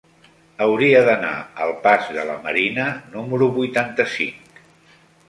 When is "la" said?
2.29-2.37